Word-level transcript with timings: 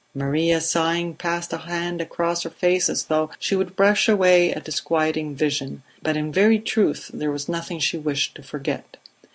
Maria, 0.15 0.59
sighing, 0.59 1.13
passed 1.13 1.53
a 1.53 1.59
hand 1.59 2.01
across 2.01 2.41
her 2.41 2.49
face 2.49 2.89
as 2.89 3.03
though 3.03 3.29
she 3.37 3.55
would 3.55 3.75
brush 3.75 4.09
away 4.09 4.51
a 4.51 4.59
disquieting 4.59 5.35
vision; 5.35 5.83
but 6.01 6.17
in 6.17 6.31
very 6.31 6.57
truth 6.57 7.11
there 7.13 7.29
was 7.29 7.47
nothing 7.47 7.77
she 7.77 7.99
wished 7.99 8.33
to 8.33 8.41
forget. 8.41 8.97